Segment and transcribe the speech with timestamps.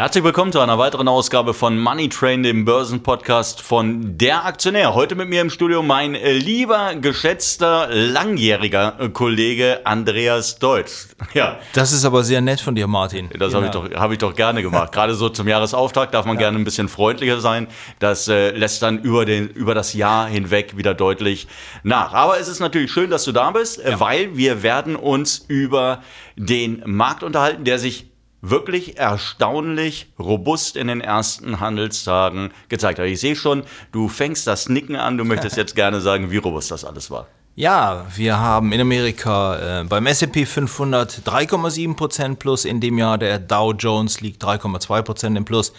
[0.00, 4.94] Herzlich willkommen zu einer weiteren Ausgabe von Money Train, dem Börsenpodcast von Der Aktionär.
[4.94, 11.08] Heute mit mir im Studio mein lieber, geschätzter, langjähriger Kollege Andreas Deutsch.
[11.34, 11.58] Ja.
[11.74, 13.28] Das ist aber sehr nett von dir, Martin.
[13.38, 14.92] Das habe ich, doch, hab ich doch gerne gemacht.
[14.92, 16.42] Gerade so zum Jahresauftakt darf man ja.
[16.42, 17.66] gerne ein bisschen freundlicher sein.
[17.98, 21.48] Das äh, lässt dann über, den, über das Jahr hinweg wieder deutlich
[21.82, 22.14] nach.
[22.14, 23.98] Aber es ist natürlich schön, dass du da bist, ja.
[23.98, 26.02] weil wir werden uns über
[26.36, 28.07] den Markt unterhalten, der sich
[28.40, 33.06] wirklich erstaunlich robust in den ersten Handelstagen gezeigt hat.
[33.06, 36.70] Ich sehe schon, du fängst das Nicken an, du möchtest jetzt gerne sagen, wie robust
[36.70, 37.26] das alles war.
[37.56, 42.64] Ja, wir haben in Amerika äh, beim S&P 500 3,7% plus.
[42.64, 45.72] In dem Jahr, der Dow Jones liegt 3,2% im Plus,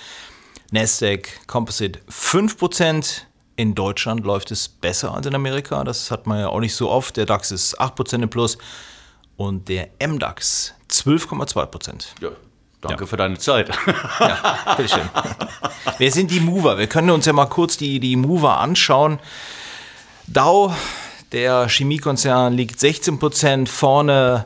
[0.71, 3.21] Nasdaq Composite 5%,
[3.55, 6.89] in Deutschland läuft es besser als in Amerika, das hat man ja auch nicht so
[6.89, 8.57] oft, der DAX ist 8% im Plus.
[9.37, 12.07] Und der MDAX 12,2%.
[12.21, 12.29] Ja,
[12.81, 13.07] Danke ja.
[13.07, 13.69] für deine Zeit.
[14.19, 15.09] Ja, bitteschön.
[15.97, 16.77] Wer sind die Mover?
[16.77, 19.19] Wir können uns ja mal kurz die, die Mover anschauen.
[20.27, 20.73] Dow,
[21.31, 24.45] der Chemiekonzern, liegt 16% vorne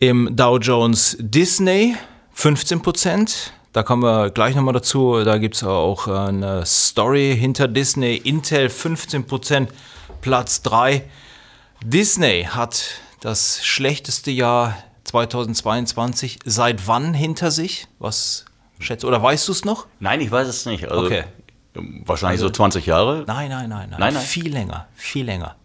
[0.00, 1.96] im Dow Jones Disney,
[2.36, 3.50] 15%.
[3.72, 5.22] Da kommen wir gleich nochmal dazu.
[5.24, 8.16] Da gibt es auch eine Story hinter Disney.
[8.16, 9.68] Intel 15%,
[10.20, 11.04] Platz 3.
[11.82, 14.76] Disney hat das schlechteste Jahr
[15.10, 17.88] 2022 seit wann hinter sich?
[17.98, 18.44] Was
[18.78, 19.86] schätzt oder weißt du es noch?
[19.98, 20.88] Nein, ich weiß es nicht.
[20.88, 21.24] Also okay.
[21.74, 23.24] Wahrscheinlich also, so 20 Jahre?
[23.26, 24.22] Nein, nein, nein, nein, nein.
[24.22, 25.56] Viel länger, viel länger.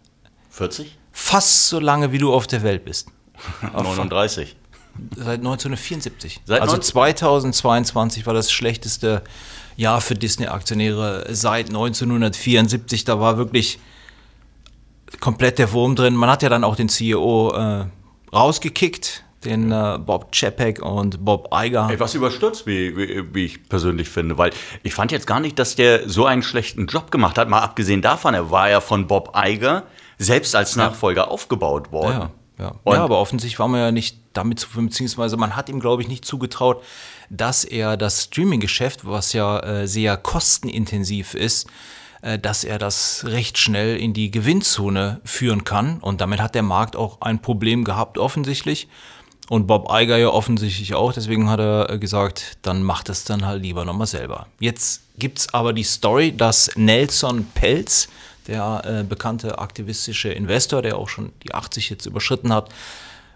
[0.50, 0.96] 40?
[1.12, 3.08] Fast so lange, wie du auf der Welt bist.
[3.72, 4.56] 39.
[5.14, 6.40] Seit 1974.
[6.44, 9.22] Seit also 2022 war das schlechteste
[9.76, 13.04] Jahr für Disney-Aktionäre seit 1974.
[13.04, 13.78] Da war wirklich
[15.20, 16.14] komplett der Wurm drin.
[16.14, 17.84] Man hat ja dann auch den CEO äh,
[18.32, 21.88] rausgekickt, den äh, Bob Chapek und Bob Iger.
[21.90, 24.50] Ey, was überstürzt, wie, wie, wie, ich persönlich finde, weil
[24.82, 28.02] ich fand jetzt gar nicht, dass der so einen schlechten Job gemacht hat, mal abgesehen
[28.02, 29.84] davon, er war ja von Bob Iger
[30.18, 31.28] selbst als Nachfolger ja.
[31.28, 32.30] aufgebaut worden.
[32.58, 32.92] Ja, ja.
[32.92, 36.08] ja, aber offensichtlich war man ja nicht damit zu, beziehungsweise man hat ihm, glaube ich,
[36.08, 36.82] nicht zugetraut,
[37.30, 41.68] dass er das Streaming-Geschäft, was ja äh, sehr kostenintensiv ist,
[42.22, 45.98] äh, dass er das recht schnell in die Gewinnzone führen kann.
[45.98, 48.88] Und damit hat der Markt auch ein Problem gehabt, offensichtlich.
[49.48, 51.12] Und Bob Iger ja offensichtlich auch.
[51.12, 54.46] Deswegen hat er äh, gesagt, dann macht es dann halt lieber nochmal selber.
[54.58, 58.08] Jetzt gibt es aber die Story, dass Nelson Pelz,
[58.48, 62.70] der äh, bekannte aktivistische Investor, der auch schon die 80 jetzt überschritten hat,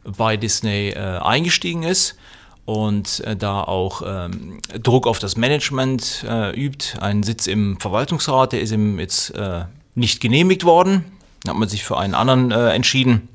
[0.04, 2.16] bei Disney äh, eingestiegen ist
[2.65, 6.98] und äh, da auch ähm, Druck auf das Management äh, übt.
[7.00, 11.04] Ein Sitz im Verwaltungsrat, der ist ihm jetzt äh, nicht genehmigt worden.
[11.44, 13.28] Da hat man sich für einen anderen entschieden.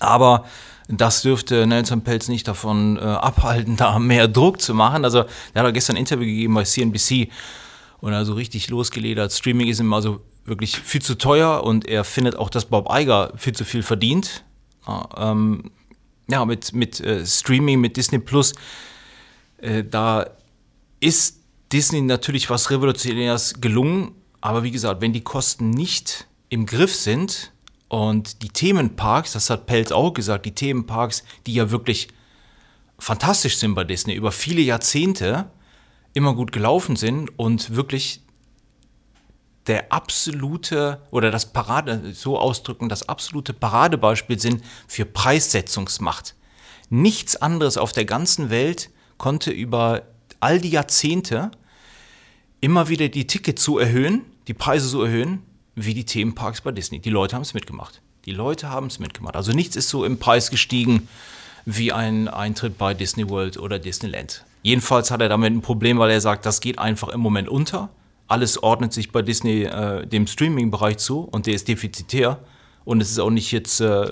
[0.00, 0.46] Aber
[0.88, 5.04] das dürfte Nelson Pelz nicht davon äh, abhalten, da mehr Druck zu machen.
[5.04, 7.28] Also, er hat gestern ein Interview gegeben bei CNBC
[8.00, 9.32] und also richtig losgeledert.
[9.32, 13.32] Streaming ist ihm also wirklich viel zu teuer und er findet auch, dass Bob Iger
[13.36, 14.44] viel zu viel verdient.
[15.16, 15.70] Ähm,
[16.30, 18.54] ja, mit, mit äh, Streaming, mit Disney Plus,
[19.58, 20.26] äh, da
[21.00, 21.40] ist
[21.72, 24.12] Disney natürlich was Revolutionäres gelungen.
[24.40, 27.52] Aber wie gesagt, wenn die Kosten nicht im Griff sind
[27.88, 32.08] und die Themenparks, das hat Pelz auch gesagt, die Themenparks, die ja wirklich
[32.98, 35.50] fantastisch sind bei Disney, über viele Jahrzehnte
[36.12, 38.22] immer gut gelaufen sind und wirklich
[39.66, 46.34] der absolute oder das Parade, so ausdrücken, das absolute Paradebeispiel sind für Preissetzungsmacht.
[46.90, 50.02] Nichts anderes auf der ganzen Welt konnte über
[50.40, 51.50] all die Jahrzehnte
[52.60, 55.42] immer wieder die Tickets so erhöhen, die Preise so erhöhen,
[55.84, 56.98] wie die Themenparks bei Disney.
[56.98, 58.00] Die Leute haben es mitgemacht.
[58.24, 59.36] Die Leute haben es mitgemacht.
[59.36, 61.08] Also nichts ist so im Preis gestiegen
[61.64, 64.44] wie ein Eintritt bei Disney World oder Disneyland.
[64.62, 67.90] Jedenfalls hat er damit ein Problem, weil er sagt, das geht einfach im Moment unter
[68.28, 72.38] alles ordnet sich bei Disney äh, dem Streaming-Bereich zu und der ist defizitär.
[72.84, 74.10] Und es ist auch nicht jetzt äh,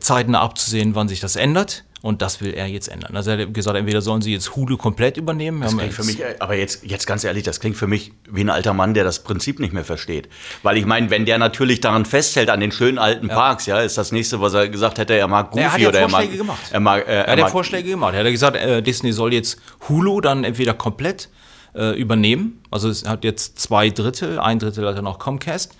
[0.00, 1.84] zeitnah abzusehen, wann sich das ändert.
[2.02, 3.16] Und das will er jetzt ändern.
[3.16, 5.62] Also er hat gesagt, entweder sollen sie jetzt Hulu komplett übernehmen.
[5.62, 8.50] Das klingt für mich, aber jetzt, jetzt ganz ehrlich, das klingt für mich wie ein
[8.50, 10.28] alter Mann, der das Prinzip nicht mehr versteht.
[10.62, 13.34] Weil ich meine, wenn der natürlich daran festhält, an den schönen alten ja.
[13.34, 15.88] Parks, ja, ist das nächste, was er gesagt hätte, er mag Goofy er hat ja
[15.88, 16.30] oder er mag.
[16.30, 16.60] Gemacht.
[16.70, 18.14] Er mag, äh, er, er hat ja Vorschläge gemacht.
[18.14, 19.58] Er hat gesagt, äh, Disney soll jetzt
[19.88, 21.28] Hulu dann entweder komplett
[21.74, 22.62] äh, übernehmen.
[22.70, 25.74] Also es hat jetzt zwei Drittel, ein Drittel hat er noch Comcast.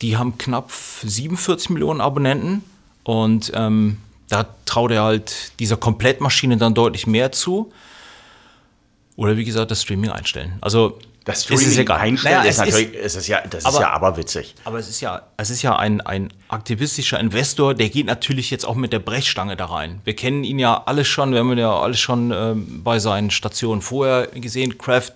[0.00, 2.62] Die haben knapp 47 Millionen Abonnenten
[3.04, 3.98] und ähm,
[4.28, 7.72] da traut er halt dieser Komplettmaschine dann deutlich mehr zu.
[9.16, 10.54] Oder wie gesagt, das Streaming einstellen.
[10.60, 11.98] Also Das es ist Streaming egal.
[12.00, 14.54] einstellen Naja, ist es natürlich, es ist ja, das ist aber- ja aberwitzig.
[14.64, 18.64] Aber es ist ja, es ist ja ein, ein aktivistischer Investor, der geht natürlich jetzt
[18.66, 20.00] auch mit der Brechstange da rein.
[20.04, 23.30] Wir kennen ihn ja alle schon, wir haben ihn ja alle schon ähm, bei seinen
[23.30, 24.78] Stationen vorher gesehen.
[24.78, 25.14] Kraft,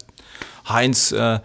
[0.68, 1.40] Heinz, äh,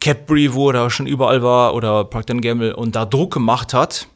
[0.00, 4.08] Cadbury, wo er da schon überall war, oder Procter Gamble und da Druck gemacht hat.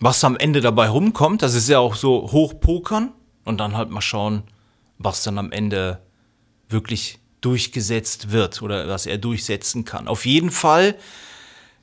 [0.00, 3.12] Was am Ende dabei rumkommt, das ist ja auch so hochpokern
[3.44, 4.42] und dann halt mal schauen,
[4.98, 6.00] was dann am Ende
[6.68, 10.08] wirklich durchgesetzt wird oder was er durchsetzen kann.
[10.08, 10.96] Auf jeden Fall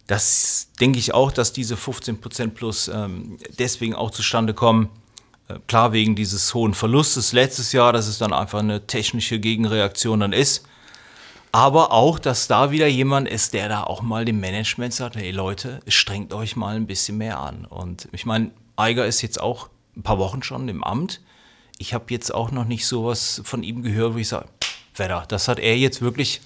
[0.07, 4.89] das denke ich auch, dass diese 15% plus ähm, deswegen auch zustande kommen.
[5.49, 10.21] Äh, klar, wegen dieses hohen Verlustes letztes Jahr, dass es dann einfach eine technische Gegenreaktion
[10.21, 10.65] dann ist.
[11.51, 15.31] Aber auch, dass da wieder jemand ist, der da auch mal dem Management sagt, hey
[15.31, 17.65] Leute, strengt euch mal ein bisschen mehr an.
[17.65, 21.21] Und ich meine, Eiger ist jetzt auch ein paar Wochen schon im Amt.
[21.79, 24.47] Ich habe jetzt auch noch nicht sowas von ihm gehört, wo ich sage,
[24.95, 26.41] Wetter, das hat er jetzt wirklich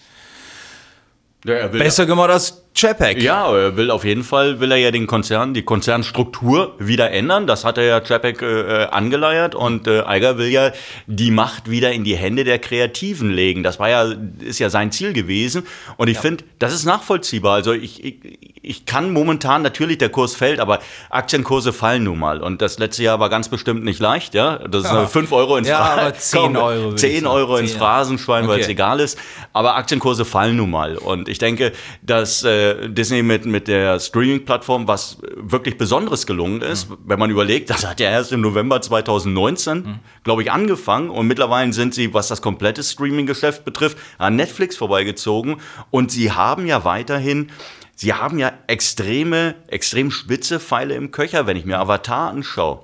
[1.45, 3.21] Ja, er will besser gemacht als Chapek.
[3.21, 7.45] Ja, er will auf jeden Fall, will er ja den Konzern, die Konzernstruktur wieder ändern.
[7.45, 10.71] Das hat er ja Chapek äh, angeleiert und äh, Eiger will ja
[11.05, 13.61] die Macht wieder in die Hände der Kreativen legen.
[13.61, 15.67] Das war ja, ist ja sein Ziel gewesen.
[15.97, 17.55] Und ich finde, das ist nachvollziehbar.
[17.55, 18.15] Also ich, ich,
[18.61, 20.79] ich kann momentan natürlich, der Kurs fällt, aber
[21.09, 22.41] Aktienkurse fallen nun mal.
[22.41, 24.59] Und das letzte Jahr war ganz bestimmt nicht leicht, ja.
[24.59, 25.01] Das ist Ja.
[25.01, 25.07] ja.
[25.07, 27.27] 5 Euro ins Ja, aber 10 Euro würde ich 10 sagen.
[27.27, 27.85] Euro ins 10, ja.
[27.85, 28.71] Phrasenschwein, weil es Okay.
[28.73, 29.19] egal ist.
[29.51, 30.97] Aber Aktienkurse fallen nun mal.
[30.97, 36.89] Und ich denke, dass äh, Disney mit, mit der Streaming-Plattform was wirklich Besonderes gelungen ist.
[36.89, 36.97] Mhm.
[37.05, 39.99] Wenn man überlegt, das hat ja erst im November 2019, Mhm.
[40.23, 41.09] glaube ich, angefangen.
[41.09, 45.57] Und mittlerweile sind sie, was das komplette Streaming-Geschäft betrifft, an Netflix vorbeigezogen.
[45.89, 47.51] Und sie haben ja weiterhin
[47.93, 52.79] Sie haben ja extreme, extrem spitze Pfeile im Köcher, wenn ich mir Avatar anschaue.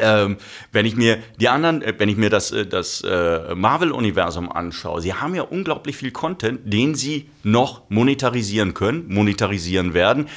[0.00, 0.36] Ähm,
[0.72, 5.00] wenn ich mir die anderen, äh, wenn ich mir das, äh, das äh, Marvel-Universum anschaue,
[5.00, 10.28] sie haben ja unglaublich viel Content, den sie noch monetarisieren können, monetarisieren werden.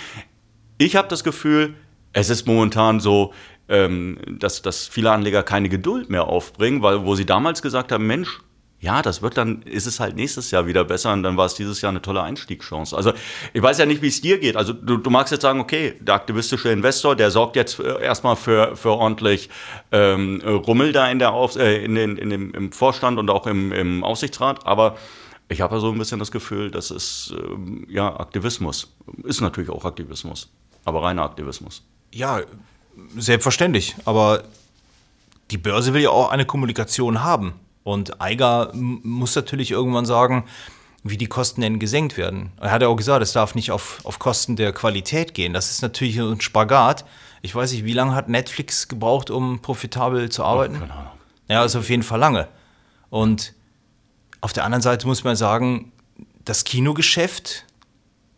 [0.77, 1.75] Ich habe das Gefühl,
[2.13, 3.33] es ist momentan so,
[3.69, 8.05] ähm, dass, dass viele Anleger keine Geduld mehr aufbringen, weil wo sie damals gesagt haben,
[8.05, 8.39] Mensch,
[8.83, 11.55] ja, das wird dann, ist es halt nächstes Jahr wieder besser und dann war es
[11.55, 12.95] dieses Jahr eine tolle Einstiegschance.
[12.95, 13.13] Also
[13.53, 14.57] ich weiß ja nicht, wie es dir geht.
[14.57, 18.35] Also du, du magst jetzt sagen, okay, der aktivistische Investor, der sorgt jetzt äh, erstmal
[18.35, 19.49] für, für ordentlich
[19.93, 23.47] ähm, Rummel da in der Auf, äh, in den, in dem, im Vorstand und auch
[23.47, 24.97] im, im Aufsichtsrat, aber
[25.47, 28.93] ich habe ja so ein bisschen das Gefühl, dass es ähm, ja Aktivismus
[29.23, 30.49] ist natürlich auch Aktivismus,
[30.83, 31.83] aber reiner Aktivismus.
[32.11, 32.41] Ja,
[33.17, 33.95] selbstverständlich.
[34.03, 34.43] Aber
[35.51, 37.53] die Börse will ja auch eine Kommunikation haben.
[37.83, 40.45] Und Eiger muss natürlich irgendwann sagen,
[41.03, 42.51] wie die Kosten denn gesenkt werden.
[42.61, 45.53] Er hat ja auch gesagt, es darf nicht auf, auf Kosten der Qualität gehen.
[45.53, 47.03] Das ist natürlich ein Spagat.
[47.41, 50.79] Ich weiß nicht, wie lange hat Netflix gebraucht, um profitabel zu arbeiten?
[50.79, 51.11] Keine Ahnung.
[51.49, 52.47] Ja, also auf jeden Fall lange.
[53.09, 53.53] Und
[54.39, 55.91] auf der anderen Seite muss man sagen,
[56.45, 57.65] das Kinogeschäft,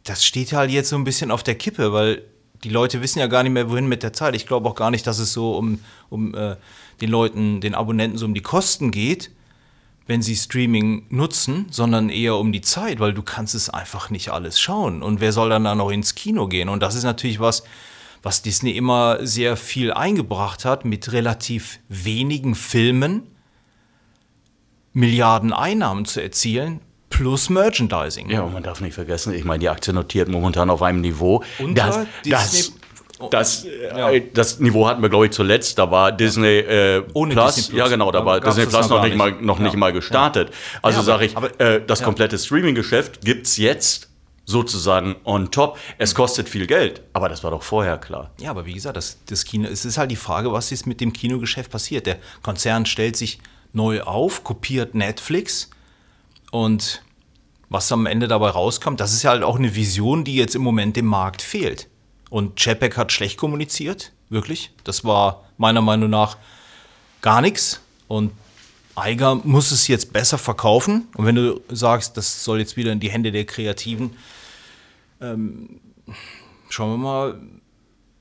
[0.03, 2.23] das steht halt jetzt so ein bisschen auf der Kippe, weil
[2.63, 4.35] die Leute wissen ja gar nicht mehr, wohin mit der Zeit.
[4.35, 6.55] Ich glaube auch gar nicht, dass es so um, um äh,
[7.01, 9.31] den Leuten, den Abonnenten so um die Kosten geht,
[10.07, 14.29] wenn sie Streaming nutzen, sondern eher um die Zeit, weil du kannst es einfach nicht
[14.29, 15.01] alles schauen.
[15.01, 16.69] Und wer soll dann da noch ins Kino gehen?
[16.69, 17.63] Und das ist natürlich was,
[18.21, 23.23] was Disney immer sehr viel eingebracht hat, mit relativ wenigen Filmen
[24.93, 26.79] Milliarden Einnahmen zu erzielen,
[27.09, 28.29] plus Merchandising.
[28.29, 31.43] Ja, und man darf nicht vergessen, ich meine, die Aktie notiert momentan auf einem Niveau.
[31.59, 32.71] Unter das, Disney- das,
[33.31, 35.77] das, äh, das Niveau hatten wir, glaube ich, zuletzt.
[35.77, 37.55] Da war Disney äh, Ohne Plus.
[37.55, 37.79] Disney Plus.
[37.79, 39.79] Ja, genau, da war Disney Plus noch nicht mal, noch nicht Ja.
[39.79, 40.51] mal gestartet.
[40.81, 42.05] Also Ja, sage ich, aber- äh, das ja.
[42.05, 44.09] komplette Streaming-Geschäft gibt es jetzt
[44.47, 45.77] sozusagen on top.
[45.97, 48.31] Es kostet viel Geld, aber das war doch vorher klar.
[48.39, 51.01] Ja, aber wie gesagt, das, das Kino, es ist halt die Frage, was ist mit
[51.01, 52.05] dem Kinogeschäft passiert.
[52.05, 53.39] Der Konzern stellt sich
[53.73, 55.69] neu auf, kopiert Netflix
[56.51, 57.01] und
[57.69, 60.61] was am Ende dabei rauskommt, das ist ja halt auch eine Vision, die jetzt im
[60.61, 61.87] Moment dem Markt fehlt.
[62.35, 64.71] Und Chapek hat schlecht kommuniziert, wirklich.
[64.83, 66.35] Das war meiner Meinung nach
[67.21, 67.79] gar nichts.
[68.09, 68.33] Und
[68.93, 71.07] Eiger muss es jetzt besser verkaufen.
[71.15, 74.17] Und wenn du sagst, das soll jetzt wieder in die Hände der Kreativen,
[75.21, 75.79] ähm,
[76.67, 77.39] schauen wir mal,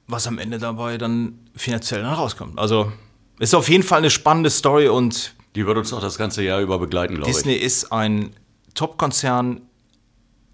[0.06, 2.56] was am Ende dabei dann finanziell dann rauskommt.
[2.56, 2.92] Also
[3.40, 6.61] ist auf jeden Fall eine spannende Story und Die wird uns auch das ganze Jahr
[6.61, 7.37] über begleiten, glaube ich.
[7.37, 8.30] Disney ist ein
[8.75, 9.62] Top-Konzern,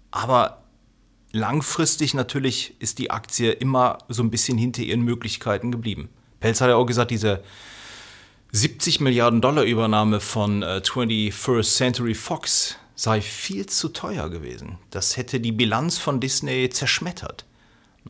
[0.09, 0.60] aber
[1.31, 6.09] langfristig natürlich ist die Aktie immer so ein bisschen hinter ihren Möglichkeiten geblieben.
[6.39, 7.43] Pelz hat ja auch gesagt, diese
[8.51, 14.77] 70 Milliarden Dollar Übernahme von äh, 21st Century Fox sei viel zu teuer gewesen.
[14.89, 17.45] Das hätte die Bilanz von Disney zerschmettert.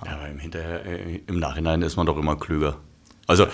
[0.04, 2.80] Ja, aber im, Hinterher, äh, im Nachhinein ist man doch immer klüger.
[3.32, 3.48] Also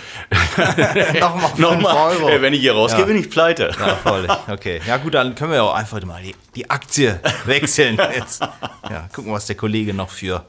[1.20, 2.42] Nochmal nochmal, Euro.
[2.42, 3.06] wenn ich hier rausgehe, Ja.
[3.06, 3.72] bin ich pleite.
[3.80, 4.28] Ja, voll.
[4.48, 4.82] Okay.
[4.88, 7.98] Ja, gut, dann können wir auch einfach mal die, die Aktie wechseln.
[8.16, 8.42] Jetzt.
[8.90, 10.46] Ja, gucken, was der Kollege noch für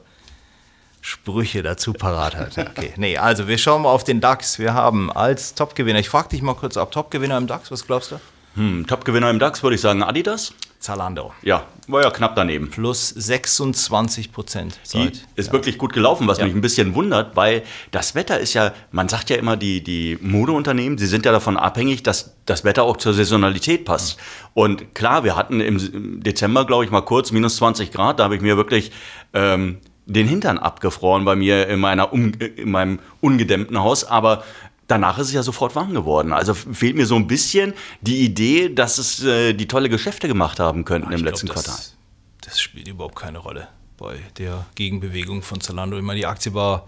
[1.01, 2.57] Sprüche dazu parat hat.
[2.57, 2.93] Okay.
[2.97, 4.59] Nee, also wir schauen mal auf den DAX.
[4.59, 8.11] Wir haben als Topgewinner, ich frage dich mal kurz ab, Topgewinner im DAX, was glaubst
[8.11, 8.19] du?
[8.55, 10.53] Hm, Top-Gewinner im DAX würde ich sagen Adidas.
[10.79, 11.33] Zalando.
[11.41, 12.69] Ja, war ja knapp daneben.
[12.69, 16.45] Plus 26 Prozent Die ist wirklich gut gelaufen, was Ja.
[16.45, 20.17] mich ein bisschen wundert, weil das Wetter ist ja, man sagt ja immer, die, die
[20.21, 24.17] Modeunternehmen, sie sind ja davon abhängig, dass das Wetter auch zur Saisonalität passt.
[24.53, 28.23] Und klar, wir hatten im, im Dezember, glaube ich, mal kurz minus 20 Grad, da
[28.23, 28.91] habe ich mir wirklich
[29.33, 34.43] ähm, den Hintern abgefroren bei mir in, meiner um, in meinem ungedämmten Haus, aber
[34.89, 36.33] danach ist es ja sofort warm geworden.
[36.33, 40.59] Also fehlt mir so ein bisschen die Idee, dass es äh, die tolle Geschäfte gemacht
[40.59, 41.75] haben könnten im Ich letzten glaub, Quartal.
[41.75, 41.95] das,
[42.41, 45.97] das spielt überhaupt keine Rolle bei der Gegenbewegung von Zalando.
[45.97, 46.87] Ich meine, die Aktie war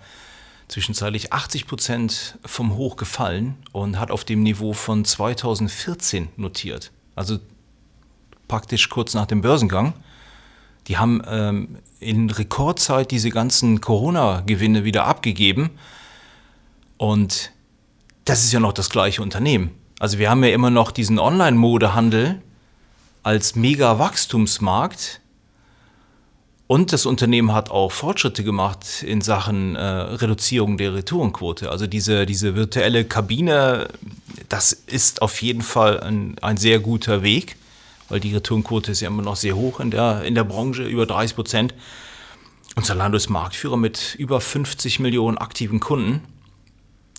[0.68, 6.92] zwischenzeitlich 80 Prozent vom Hoch gefallen und hat auf dem Niveau von 2014 notiert.
[7.16, 7.40] Also
[8.48, 9.94] praktisch kurz nach dem Börsengang.
[10.88, 15.70] Die haben ähm, in Rekordzeit diese ganzen Corona-Gewinne wieder abgegeben.
[16.98, 17.52] Und
[18.26, 19.72] das ist ja noch das gleiche Unternehmen.
[20.00, 22.42] Also wir haben ja immer noch diesen Online-Modehandel
[23.24, 25.22] als Mega-Wachstumsmarkt.
[26.68, 31.70] Und das Unternehmen hat auch Fortschritte gemacht in Sachen äh, Reduzierung der Retourenquote.
[31.70, 33.90] Also diese, diese virtuelle Kabine,
[34.48, 37.58] das ist auf jeden Fall ein, ein sehr guter Weg,
[38.08, 41.06] weil die Retourenquote ist ja immer noch sehr hoch in der, in der Branche, über
[41.06, 41.74] 30 Prozent.
[42.76, 46.22] Und Zalando ist Marktführer mit über 50 Millionen aktiven Kunden.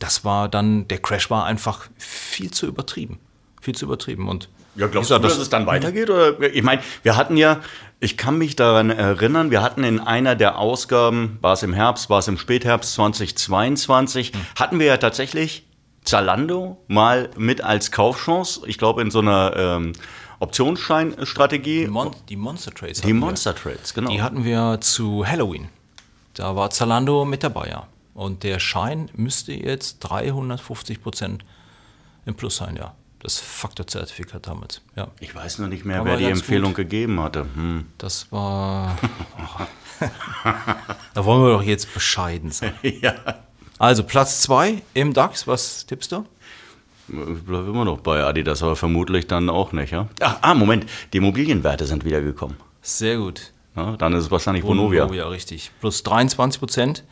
[0.03, 3.21] Das war dann, der Crash war einfach viel zu übertrieben.
[3.61, 4.29] Viel zu übertrieben.
[4.29, 6.11] Und Ja, glaubst wie du, gesagt, dass es dann weitergeht?
[6.11, 6.41] Oder?
[6.53, 7.61] Ich meine, wir hatten ja,
[8.01, 12.11] ich kann mich daran erinnern, wir hatten in einer der Ausgaben, war es im Herbst,
[12.11, 15.69] war es im Spätherbst 2022, hatten wir ja tatsächlich
[16.03, 18.63] Zalando mal mit als Kaufchance.
[18.67, 19.93] Ich glaube, in so einer ähm,
[20.41, 21.85] Optionsscheinstrategie.
[21.85, 23.03] Die, Mon die Monster Trades.
[23.03, 23.27] Die hatten wir.
[23.27, 24.11] Monster Trades, genau.
[24.11, 25.69] Die hatten wir zu Halloween.
[26.35, 27.87] Da war Zalando mit dabei, ja.
[28.15, 31.45] Und der Schein müsste jetzt 350 Prozent
[32.27, 32.95] im Plus sein, ja.
[33.21, 35.07] Das Faktorzertifikat damals, ja.
[35.21, 36.79] ich weiß noch nicht mehr, Aber wer die Empfehlung gut.
[36.79, 37.47] gegeben hatte.
[37.55, 37.87] Hm.
[37.97, 38.99] Das war.
[41.15, 42.75] da wollen wir doch jetzt bescheiden sein.
[42.83, 43.15] ja.
[43.79, 46.25] Also Platz 2 im DAX, was tippst du?
[47.09, 50.09] Ich bleibe immer noch bei Adidas, aber vermutlich dann auch nicht, ja?
[50.21, 52.57] Ach, ah, Moment, die Immobilienwerte sind wiedergekommen.
[52.81, 53.53] Sehr gut.
[53.77, 55.05] Ja, dann ist es wahrscheinlich Vonovia.
[55.05, 55.71] Vonovia, richtig.
[55.81, 57.05] Plus 23 Prozent.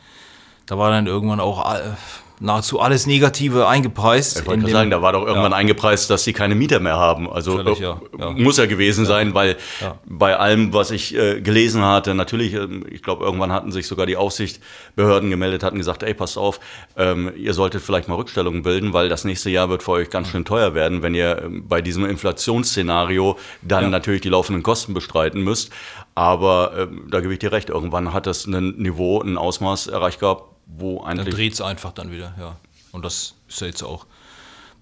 [0.71, 1.97] Da war dann irgendwann auch all-
[2.39, 4.39] nahezu alles Negative eingepreist.
[4.39, 5.57] Ich wollte sagen, da war doch irgendwann Ja.
[5.57, 7.29] eingepreist, dass sie keine Mieter mehr haben.
[7.29, 8.29] Also Völlig, äh, ja, ja.
[8.31, 9.57] muss ja gewesen sein, weil
[10.05, 14.05] bei allem, was ich äh, gelesen hatte, natürlich, ähm, ich glaube, irgendwann hatten sich sogar
[14.07, 16.59] die Aufsichtsbehörden gemeldet, hatten gesagt, ey, passt auf,
[16.97, 20.29] ähm, ihr solltet vielleicht mal Rückstellungen bilden, weil das nächste Jahr wird für euch ganz
[20.29, 25.41] schön teuer werden, wenn ihr ähm, bei diesem Inflationsszenario dann natürlich die laufenden Kosten bestreiten
[25.43, 25.71] müsst.
[26.15, 30.19] Aber ähm, da gebe ich dir recht, irgendwann hat das ein Niveau, ein Ausmaß erreicht
[30.21, 30.45] gehabt,
[30.77, 32.57] wo Dann eigentlich dreht es einfach dann wieder, ja.
[32.91, 34.05] Und das ist ja jetzt auch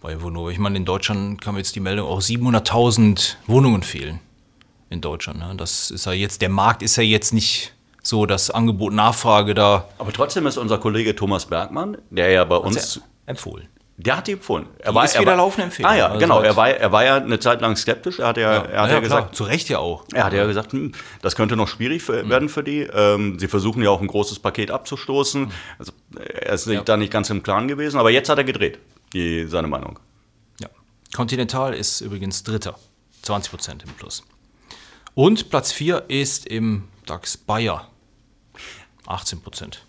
[0.02, 0.52] bei Vonovia.
[0.52, 4.20] Ich meine, in Deutschland kam jetzt die Meldung, auch 700.000 Wohnungen fehlen
[4.90, 5.40] in Deutschland.
[5.40, 5.54] Ne?
[5.58, 9.88] Das ist ja jetzt, der Markt ist ja jetzt nicht so, dass Angebot, Nachfrage da
[9.98, 13.68] Aber trotzdem ist unser Kollege Thomas Bergmann, der ja bei uns, sehr empfohlen.
[14.02, 14.66] Der hat die empfohlen.
[14.80, 15.92] Er Die ist wieder laufende Empfehlung.
[15.92, 16.40] Ah ja, Also genau.
[16.42, 18.20] Er war, er war ja eine Zeit lang skeptisch.
[18.20, 20.06] Er hat ja, er hat ja, klar, gesagt, zu Recht ja auch.
[20.14, 22.30] er hat ja gesagt, hm, das könnte noch schwierig für, Mhm.
[22.30, 22.82] werden für die.
[22.84, 25.52] Ähm, sie versuchen ja auch ein großes Paket abzustoßen.
[25.78, 26.74] Also er ist Mhm.
[26.74, 26.82] Ja.
[26.82, 28.80] da nicht ganz im Klaren gewesen, aber jetzt hat er gedreht,
[29.14, 30.00] die, seine Meinung.
[30.62, 30.70] Ja.
[31.14, 32.76] Continental ist übrigens Dritter,
[33.24, 34.24] 20 Prozent im Plus.
[35.14, 37.88] Und Platz 4 ist im DAX Bayer,
[39.08, 39.84] 18 Prozent.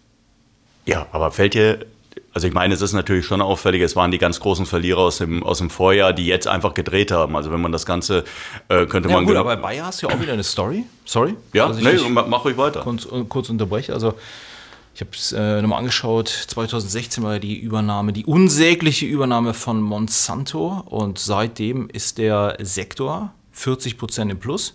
[0.87, 1.87] Ja, aber fällt dir,
[2.33, 5.19] also ich meine, es ist natürlich schon auffällig, es waren die ganz großen Verlierer aus
[5.19, 7.35] dem, aus dem Vorjahr, die jetzt einfach gedreht haben.
[7.37, 8.25] Also wenn man das Ganze,
[8.69, 9.25] äh, könnte Ja man...
[9.25, 10.85] gut, ge- aber bei Bayer hast du ja auch wieder eine Story.
[11.05, 11.35] Sorry.
[11.53, 12.81] ja, ich nee, mach ruhig weiter.
[12.83, 13.93] kurz, kurz unterbreche.
[13.93, 14.15] Also
[14.95, 16.29] ich habe es äh, nochmal angeschaut.
[16.29, 20.83] 2016 war ja die Übernahme, die unsägliche Übernahme von Monsanto.
[20.87, 24.75] Und seitdem ist der Sektor 40 Prozent im Plus.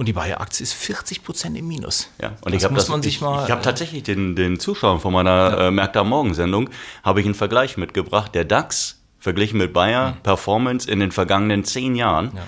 [0.00, 2.08] Und die Bayer-Aktie ist 40 Prozent im Minus.
[2.22, 3.44] Ja, und das ich habe muss das, man sich ich, mal.
[3.44, 6.70] Ich habe äh, tatsächlich den, den Zuschauern von meiner äh, Märkte am Morgen-Sendung
[7.02, 8.34] habe ich einen Vergleich mitgebracht.
[8.34, 12.30] Der DAX verglichen mit Bayer Performance in den vergangenen zehn Jahren.
[12.30, 12.36] Mhm.
[12.38, 12.42] Ja.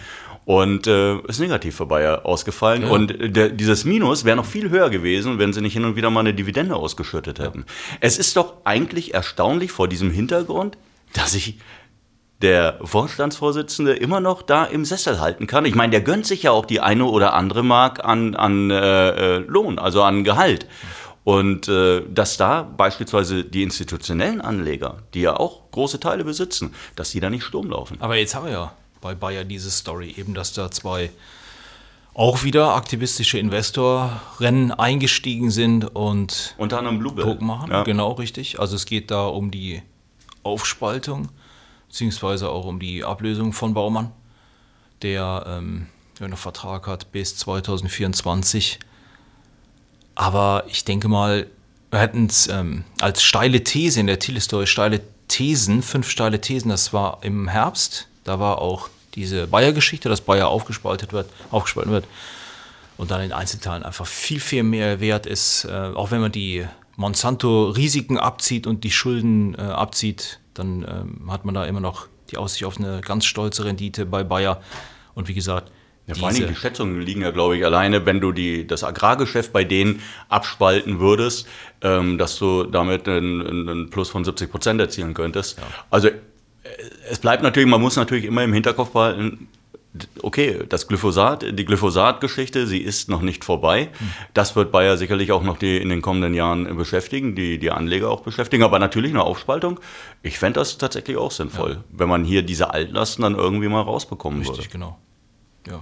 [0.47, 2.85] Und äh, ist negativ für Bayer ausgefallen.
[2.85, 2.89] Ja.
[2.89, 5.95] Und äh, der, dieses Minus wäre noch viel höher gewesen, wenn sie nicht hin und
[5.95, 7.67] wieder mal eine Dividende ausgeschüttet hätten.
[8.01, 10.79] Es ist doch eigentlich erstaunlich vor diesem Hintergrund,
[11.13, 11.59] dass sich
[12.43, 15.65] der Vorstandsvorsitzende immer noch da im Sessel halten kann.
[15.65, 19.37] Ich meine, der gönnt sich ja auch die eine oder andere Mark an, an äh,
[19.37, 20.67] äh, Lohn, also an Gehalt.
[21.25, 27.13] Und äh, dass da beispielsweise die institutionellen Anleger, die ja auch große Teile besitzen, dass
[27.13, 27.97] die da nicht Sturm laufen.
[28.01, 31.11] Aber jetzt haben wir ja bei Bayer diese Story, eben dass da zwei
[32.15, 37.25] auch wieder aktivistische Investoren eingestiegen sind und Unter anderem Bluebell.
[37.25, 37.71] Druck machen.
[37.71, 37.85] Ja.
[37.85, 38.61] Genau, richtig.
[38.61, 39.83] Also es geht da um die
[40.43, 41.29] Aufspaltung,
[41.93, 44.13] beziehungsweise auch um die Ablösung von Baumann,
[45.03, 45.89] der ähm,
[46.21, 48.79] einen Vertrag hat bis 2024.
[50.15, 51.49] Aber ich denke mal,
[51.91, 56.71] wir hätten es ähm, als steile These in der Thiel-Historie, steile Thesen, fünf steile Thesen,
[56.71, 58.09] das war im Herbst.
[58.25, 62.07] Da war auch diese Bayer-Geschichte, dass Bayer aufgespaltet wird, aufgespalten wird
[62.97, 65.67] und dann in Einzelteilen einfach viel, viel mehr wert ist.
[65.67, 71.45] Äh, auch wenn man die Monsanto-Risiken abzieht und die Schulden äh, abzieht, dann ähm, hat
[71.45, 74.61] man da immer noch die Aussicht auf eine ganz stolze Rendite bei Bayer.
[75.15, 75.71] Und wie gesagt,
[76.07, 78.83] Ja, vor allen Dingen die Schätzungen liegen ja, glaube ich, alleine, wenn du die, das
[78.83, 81.47] Agrargeschäft bei denen abspalten würdest,
[81.81, 85.59] ähm, dass du damit einen, einen Plus von 70 Prozent erzielen könntest.
[85.91, 86.13] Also äh,
[87.11, 89.49] es bleibt natürlich, man muss natürlich immer im Hinterkopf behalten,
[90.23, 93.91] okay, das Glyphosat, die Glyphosat-Geschichte, sie ist noch nicht vorbei.
[94.35, 98.11] Das wird Bayer sicherlich auch noch die in den kommenden Jahren beschäftigen, die, die Anleger
[98.11, 98.63] auch beschäftigen.
[98.63, 99.81] Aber natürlich eine Aufspaltung,
[100.23, 104.41] ich fände das tatsächlich auch sinnvoll, wenn man hier diese Altlasten dann irgendwie mal rausbekommen
[104.41, 104.53] würde.
[104.53, 104.99] Richtig, genau.
[105.67, 105.81] Ja.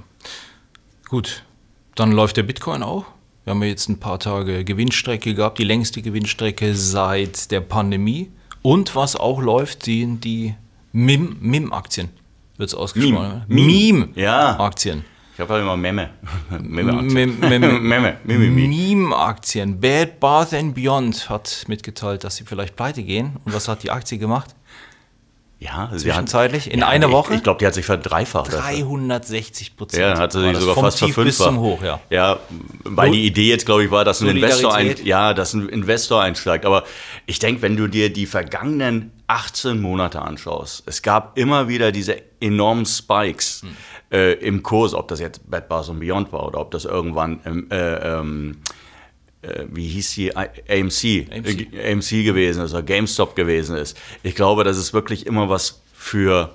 [1.09, 1.45] Gut,
[1.95, 3.05] dann läuft der Bitcoin auch.
[3.45, 8.31] Wir haben ja jetzt ein paar Tage Gewinnstrecke gehabt, die längste Gewinnstrecke seit der Pandemie.
[8.63, 10.55] Und was auch läuft, sind die
[10.93, 12.11] MIM, MIM-Aktien.
[12.61, 13.43] Wird es ausgesprochen?
[13.49, 13.93] Meme.
[13.93, 14.09] Meme.
[14.17, 14.53] Ja.
[14.53, 15.03] Meme-Aktien.
[15.33, 16.11] Ich habe halt immer Memme.
[16.61, 16.93] Memme.
[17.01, 18.19] Mem- Mem- Memme.
[18.25, 18.69] Mimimi.
[18.69, 19.81] Meme-Aktien.
[19.81, 23.39] Bad Bath and Beyond hat mitgeteilt, dass sie vielleicht pleite gehen.
[23.47, 24.55] Und was hat die Aktie gemacht?
[25.61, 26.71] Ja, sie hat, Zwischenzeitlich?
[26.71, 27.35] In einer ich, Woche?
[27.35, 28.47] Ich glaube, die hat sich verdreifacht.
[28.47, 28.61] dafür.
[28.61, 30.01] 360 Prozent.
[30.01, 31.49] Ja, dann hat sie sich sogar fast Tief bis verfünffacht.
[31.49, 32.01] zum Hoch, ja.
[32.09, 32.39] Ja,
[32.85, 36.23] weil die Idee jetzt, glaube ich, war, dass ein Investor, ein, ja, dass ein Investor
[36.23, 36.65] einsteigt.
[36.65, 36.85] Aber
[37.27, 42.23] ich denke, wenn du dir die vergangenen 18 Monate anschaust, es gab immer wieder diese
[42.41, 43.69] enormen Spikes Hm.
[44.13, 47.67] äh, im Kurs, ob das jetzt Bad Bath Beyond war oder ob das irgendwann ähm,
[47.71, 48.81] äh, ähm, äh,
[49.71, 50.33] wie hieß die, I-
[50.69, 51.73] AMC, AMC.
[51.73, 53.97] äh, AMC gewesen ist oder GameStop gewesen ist.
[54.23, 56.53] Ich glaube, das ist wirklich immer was für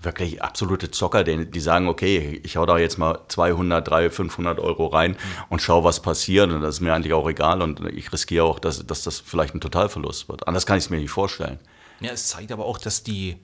[0.00, 4.58] wirklich absolute Zocker, die, die sagen, okay, ich hau da jetzt mal 200, 300, 500
[4.60, 5.16] Euro rein
[5.48, 6.50] und schau, was passiert.
[6.50, 7.62] Und das ist mir eigentlich auch egal.
[7.62, 10.46] Und ich riskiere auch, dass, dass das vielleicht ein Totalverlust wird.
[10.46, 11.58] Anders kann ich es mir nicht vorstellen.
[12.00, 13.36] Ja, es zeigt aber auch, dass die,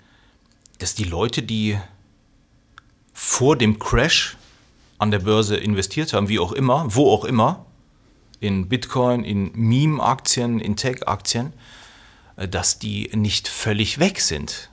[0.79, 1.79] dass die Leute, die
[3.15, 4.37] vor dem Crash
[4.99, 7.65] an der Börse investiert haben, wie auch immer, wo auch immer,
[8.41, 11.53] in Bitcoin, in Meme-Aktien, in Tech-Aktien,
[12.37, 14.71] äh, dass die nicht völlig weg sind.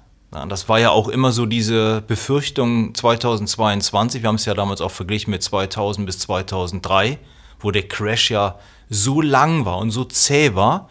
[0.49, 4.21] Das war ja auch immer so diese Befürchtung 2022.
[4.21, 7.17] Wir haben es ja damals auch verglichen mit 2000 bis 2003,
[7.59, 10.89] wo der Crash ja so lang war und so zäh war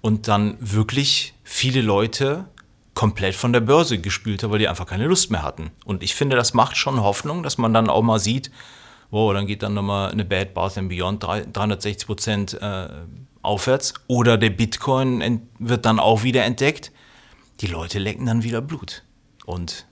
[0.00, 2.46] und dann wirklich viele Leute
[2.94, 5.70] komplett von der Börse gespült haben, weil die einfach keine Lust mehr hatten.
[5.84, 8.50] Und ich finde, das macht schon Hoffnung, dass man dann auch mal sieht,
[9.10, 12.88] wow, dann geht dann nochmal eine Bad Bath and Beyond drei- 360 Prozent äh,
[13.42, 13.94] aufwärts.
[14.06, 16.92] Oder der Bitcoin wird dann auch wieder entdeckt.
[17.60, 19.02] Die Leute lecken dann wieder Blut
[19.46, 19.86] und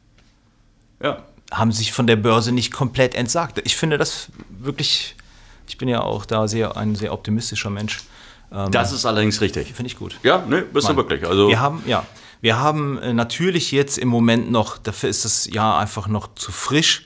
[1.02, 1.22] Ja.
[1.52, 3.60] haben sich von der Börse nicht komplett entsagt.
[3.64, 5.16] Ich finde das wirklich,
[5.68, 8.00] ich bin ja auch da sehr ein sehr optimistischer Mensch.
[8.52, 9.72] Ähm, Das ist allerdings richtig.
[9.72, 10.18] finde ich gut.
[10.22, 10.96] Ja, ne, bist Mann.
[10.96, 11.26] du wirklich.
[11.26, 12.04] Also, Wir haben, ja,
[12.40, 16.52] wir haben äh, natürlich jetzt im Moment noch, dafür ist das Jahr einfach noch zu
[16.52, 17.05] frisch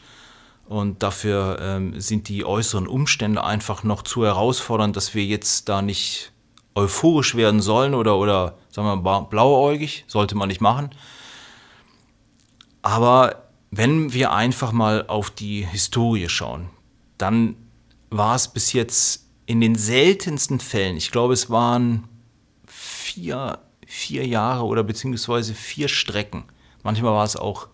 [0.70, 5.82] und dafür ähm, sind die äußeren Umstände einfach noch zu herausfordernd, dass wir jetzt da
[5.82, 6.30] nicht
[6.76, 10.90] euphorisch werden sollen oder, oder sagen wir mal, blauäugig, sollte man nicht machen.
[12.82, 16.70] Aber wenn wir einfach mal auf die Historie schauen,
[17.18, 17.56] dann
[18.10, 22.06] war es bis jetzt in den seltensten Fällen, ich glaube, es waren
[22.64, 26.44] vier, vier Jahre oder beziehungsweise vier Strecken.
[26.84, 27.66] Manchmal war es auch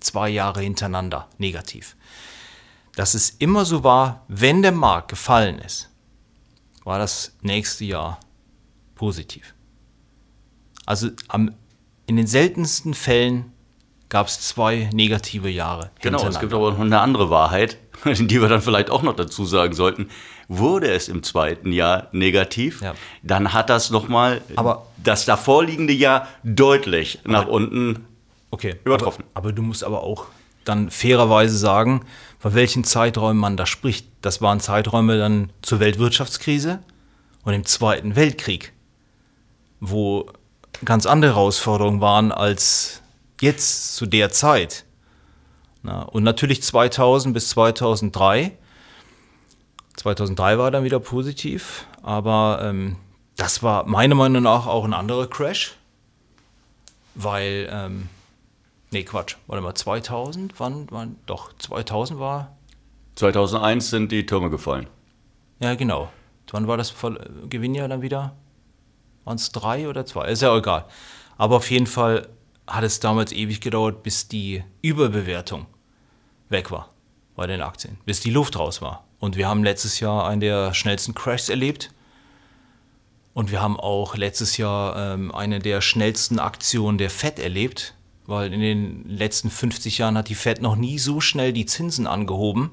[0.00, 1.96] zwei Jahre hintereinander negativ.
[2.96, 5.88] Dass es immer so war, wenn der Markt gefallen ist,
[6.84, 8.18] war das nächste Jahr
[8.94, 9.54] positiv.
[10.86, 11.54] Also am,
[12.06, 13.52] in den seltensten Fällen
[14.08, 18.48] gab es zwei negative Jahre Genau, es gibt aber noch eine andere Wahrheit, die wir
[18.48, 20.10] dann vielleicht auch noch dazu sagen sollten.
[20.48, 22.94] Wurde es im zweiten Jahr negativ, Ja.
[23.22, 24.42] dann hat das nochmal
[24.96, 28.04] das davorliegende Jahr deutlich nach unten.
[28.50, 28.76] Okay.
[28.84, 29.24] Übertroffen.
[29.34, 30.26] Aber, aber du musst aber auch
[30.64, 32.04] dann fairerweise sagen,
[32.38, 34.06] von welchen Zeiträumen man da spricht.
[34.20, 36.80] Das waren Zeiträume dann zur Weltwirtschaftskrise
[37.44, 38.72] und im Zweiten Weltkrieg,
[39.80, 40.26] wo
[40.84, 43.02] ganz andere Herausforderungen waren als
[43.40, 44.84] jetzt zu der Zeit.
[45.82, 48.52] Na, und natürlich 2000 bis 2003
[50.00, 52.96] 2003 war dann wieder positiv, aber ähm,
[53.36, 55.76] das war meiner Meinung nach auch ein anderer Crash,
[57.14, 58.08] weil, ähm,
[58.90, 62.56] nee, Quatsch, warte mal, 2000, wann, wann, doch, 2000 war,
[63.16, 64.86] 2001 sind die Türme gefallen.
[65.60, 66.10] ja genau,
[66.52, 68.34] wann war das Ver- Gewinnjahr dann wieder?
[69.24, 70.28] Waren es drei oder zwei?
[70.28, 70.86] Ist ja egal.
[71.36, 72.28] Aber auf jeden Fall
[72.66, 75.66] hat es damals ewig gedauert, bis die Überbewertung
[76.48, 76.88] weg war
[77.36, 79.04] bei den Aktien, bis die Luft raus war.
[79.18, 81.90] Und wir haben letztes Jahr einen der schnellsten Crashs erlebt.
[83.34, 87.94] Und wir haben auch letztes Jahr ähm, eine der schnellsten Aktionen der Fed erlebt,
[88.26, 92.06] weil in den letzten 50 Jahren hat die Fed noch nie so schnell die Zinsen
[92.06, 92.70] angehoben.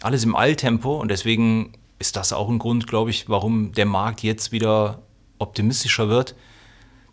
[0.00, 4.22] Alles im Eiltempo und deswegen ist das auch ein Grund, glaube ich, warum der Markt
[4.22, 5.02] jetzt wieder
[5.38, 6.34] optimistischer wird,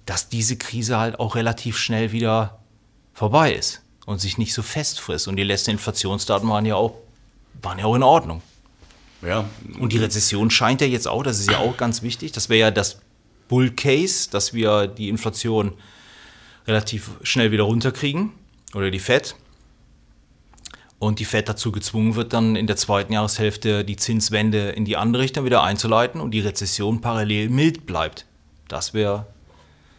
[0.05, 2.59] dass diese Krise halt auch relativ schnell wieder
[3.13, 5.27] vorbei ist und sich nicht so festfrisst.
[5.27, 6.95] Und die letzten Inflationsdaten waren ja auch,
[7.61, 8.41] waren ja auch in Ordnung.
[9.21, 9.45] Ja,
[9.79, 12.59] Und die Rezession scheint ja jetzt auch, das ist ja auch ganz wichtig, das wäre
[12.59, 12.99] ja das
[13.47, 15.73] Bull Case, dass wir die Inflation
[16.67, 18.31] relativ schnell wieder runterkriegen
[18.75, 19.35] oder die Fed.
[20.99, 24.97] Und die Fed dazu gezwungen wird, dann in der zweiten Jahreshälfte die Zinswende in die
[24.97, 28.25] andere Richtung wieder einzuleiten und die Rezession parallel mild bleibt.
[28.67, 29.27] Das wäre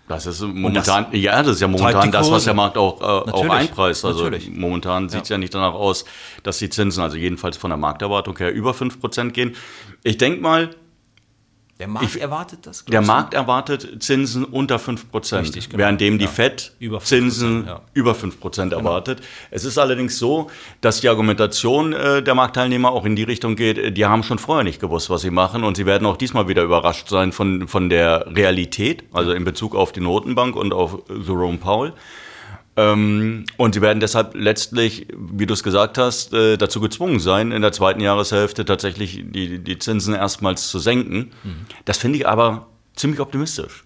[0.09, 3.49] Das ist momentan, ja, das ist ja momentan das, was der Markt auch, äh, auch
[3.49, 4.05] einpreist.
[4.05, 4.51] Also natürlich.
[4.51, 5.39] momentan sieht es ja.
[5.39, 6.05] nicht danach aus,
[6.43, 9.55] dass die Zinsen, also jedenfalls von der Markterwartung her, über 5% gehen.
[10.03, 10.71] Ich denke mal,
[11.79, 12.85] der Markt erwartet das.
[12.85, 13.03] der?
[13.03, 15.79] Markt erwartet Zinsen unter 5%, Richtig, genau.
[15.79, 16.31] währenddem die Ja.
[16.31, 17.75] FED Über 5%, Zinsen ja.
[17.75, 17.81] Genau.
[17.95, 19.21] über 5% erwartet.
[19.51, 23.79] Es ist allerdings so, dass die Argumentation äh, der Marktteilnehmer auch in die Richtung geht,
[23.79, 26.49] äh, die haben schon vorher nicht gewusst, was sie machen und sie werden auch diesmal
[26.49, 30.99] wieder überrascht sein von, von der Realität, also in Bezug auf die Notenbank und auf
[31.09, 31.93] Jerome Powell.
[32.79, 37.51] Ähm, und sie werden deshalb letztlich, wie du es gesagt hast, äh, dazu gezwungen sein,
[37.51, 41.33] in der zweiten Jahreshälfte tatsächlich die, die Zinsen erstmals zu senken.
[41.87, 43.85] Das finde ich aber ziemlich optimistisch.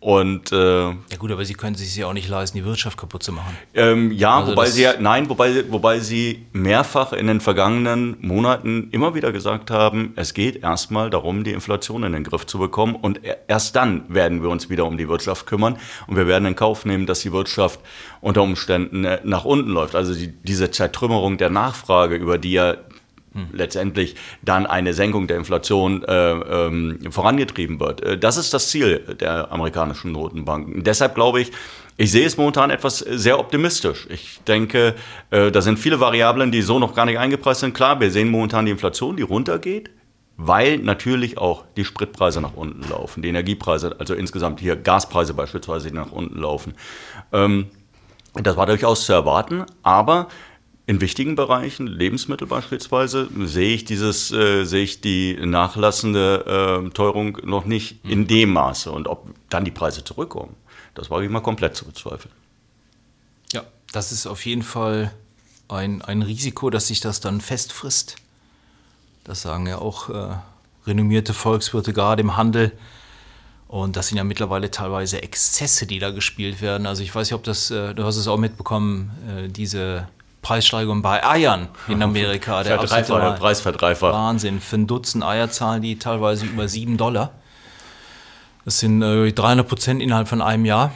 [0.00, 0.56] Und äh,
[0.90, 3.56] Ja gut, aber sie können sich ja auch nicht leisten, die Wirtschaft kaputt zu machen.
[3.74, 8.90] ähm, ja, Also wobei sie ja, nein, wobei, wobei sie mehrfach in den vergangenen Monaten
[8.92, 12.94] immer wieder gesagt haben, es geht erstmal darum, die Inflation in den Griff zu bekommen
[12.94, 16.46] und e- erst dann werden wir uns wieder um die Wirtschaft kümmern und wir werden
[16.46, 17.80] in Kauf nehmen, dass die Wirtschaft
[18.20, 19.96] unter Umständen äh, nach unten läuft.
[19.96, 22.76] Also die, diese Zertrümmerung der Nachfrage, über die ja
[23.52, 28.00] letztendlich dann eine Senkung der Inflation äh, ähm, vorangetrieben wird.
[28.02, 30.84] Äh, Das ist das Ziel der amerikanischen Notenbanken.
[30.84, 31.52] Deshalb glaube ich,
[31.96, 34.06] ich sehe es momentan etwas sehr optimistisch.
[34.08, 34.94] Ich denke,
[35.30, 37.74] äh, da sind viele Variablen, die so noch gar nicht eingepreist sind.
[37.74, 39.90] Klar, wir sehen momentan die Inflation, die runtergeht,
[40.36, 45.90] weil natürlich auch die Spritpreise nach unten laufen, die Energiepreise, also insgesamt hier Gaspreise beispielsweise,
[45.90, 46.74] die nach unten laufen.
[47.32, 47.66] Ähm,
[48.34, 50.28] das war durchaus zu erwarten, aber
[50.88, 57.36] in wichtigen Bereichen, Lebensmittel beispielsweise, sehe ich dieses, äh, sehe ich die nachlassende äh, Teuerung
[57.44, 58.90] noch nicht in dem Maße.
[58.90, 60.56] Und ob dann die Preise zurückkommen,
[60.94, 62.32] das wage ich mal komplett zu bezweifeln.
[63.52, 65.12] Ja, das ist auf jeden Fall
[65.68, 68.16] ein, ein Risiko, dass sich das dann festfrisst.
[69.24, 70.36] Das sagen ja auch äh,
[70.86, 72.72] renommierte Volkswirte gerade im Handel.
[73.66, 76.86] Und das sind ja mittlerweile teilweise Exzesse, die da gespielt werden.
[76.86, 80.08] Also ich weiß nicht, ob das, äh, du hast es auch mitbekommen, äh, diese
[80.42, 82.62] Preissteigerung bei Eiern in Amerika.
[82.62, 84.12] Der Verdreifacher, Preisverdreifacher.
[84.14, 84.60] Wahnsinn.
[84.60, 87.32] Für ein Dutzend Eier zahlen die teilweise über 7 Dollar.
[88.64, 90.92] Das sind äh, 300 Prozent innerhalb von einem Jahr.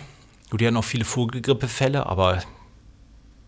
[0.50, 2.42] Gut, die hatten auch viele Vogelgrippefälle, aber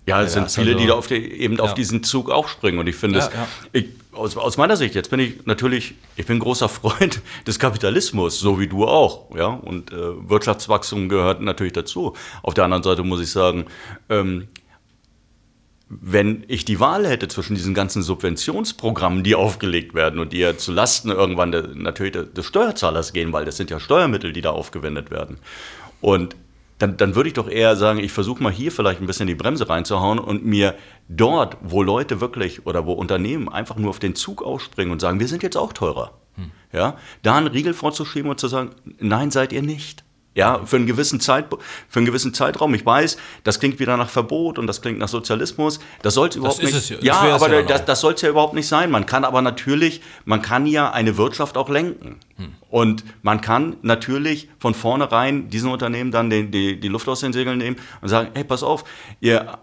[0.06, 1.74] Ja, es sind viele, also- die da auf die, eben auf Ja.
[1.74, 2.80] diesen Zug aufspringen.
[2.80, 3.46] Und ich finde Ja, es, ja.
[3.72, 8.38] ich, aus, aus meiner Sicht, jetzt bin ich natürlich, ich bin großer Freund des Kapitalismus,
[8.40, 9.34] so wie du auch.
[9.36, 9.46] Ja?
[9.46, 9.96] Und äh,
[10.28, 12.14] Wirtschaftswachstum gehört natürlich dazu.
[12.42, 13.66] Auf der anderen Seite muss ich sagen,
[14.08, 14.48] ähm,
[16.00, 20.56] wenn ich die Wahl hätte zwischen diesen ganzen Subventionsprogrammen, die aufgelegt werden und die ja
[20.56, 24.40] zu Lasten irgendwann de, natürlich de- des Steuerzahlers gehen, weil das sind ja Steuermittel, die
[24.40, 25.38] da aufgewendet werden.
[26.00, 26.36] Und
[26.78, 29.34] dann, dann würde ich doch eher sagen, ich versuche mal hier vielleicht ein bisschen die
[29.36, 30.74] Bremse reinzuhauen und mir
[31.08, 35.20] dort, wo Leute wirklich oder wo Unternehmen einfach nur auf den Zug ausspringen und sagen,
[35.20, 36.12] wir sind jetzt auch teurer,
[36.72, 40.03] ja, da einen Riegel vorzuschieben und zu sagen, nein, seid ihr nicht.
[40.36, 41.46] Ja, für einen, gewissen Zeit,
[41.88, 42.74] für einen gewissen Zeitraum.
[42.74, 45.78] Ich weiß, das klingt wieder nach Verbot und das klingt nach Sozialismus.
[46.02, 46.74] Das soll es überhaupt nicht.
[46.74, 46.96] es ja.
[47.24, 48.90] Das aber ja das, das soll es ja überhaupt nicht sein.
[48.90, 52.16] Man kann aber natürlich, man kann ja eine Wirtschaft auch lenken.
[52.68, 57.32] Und man kann natürlich von vornherein diesen Unternehmen dann den, die, die Luft aus den
[57.32, 58.82] Segeln nehmen und sagen, hey, pass auf,
[59.20, 59.58] ihr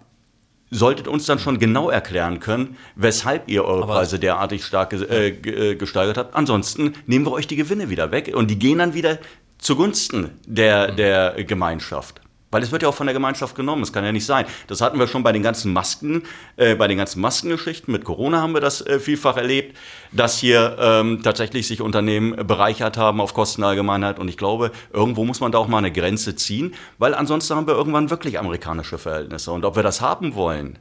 [0.73, 5.27] solltet uns dann schon genau erklären können, weshalb ihr eure Aber- Preise derartig stark äh,
[5.27, 6.33] äh, gesteigert habt.
[6.33, 9.19] Ansonsten nehmen wir euch die Gewinne wieder weg und die gehen dann wieder
[9.61, 12.21] zugunsten der, der Gemeinschaft.
[12.51, 13.81] Weil es wird ja auch von der Gemeinschaft genommen.
[13.81, 14.45] Das kann ja nicht sein.
[14.67, 16.23] Das hatten wir schon bei den ganzen Masken,
[16.57, 17.93] äh, bei den ganzen Maskengeschichten.
[17.93, 19.77] Mit Corona haben wir das äh, vielfach erlebt,
[20.11, 24.19] dass hier ähm, tatsächlich sich Unternehmen bereichert haben auf Kosten der Allgemeinheit.
[24.19, 27.67] Und ich glaube, irgendwo muss man da auch mal eine Grenze ziehen, weil ansonsten haben
[27.67, 29.53] wir irgendwann wirklich amerikanische Verhältnisse.
[29.53, 30.77] Und ob wir das haben wollen,